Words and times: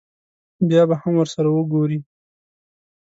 بیا 0.67 0.81
به 0.89 0.95
هم 1.01 1.13
ورسره 1.17 1.49
وګوري. 1.51 1.99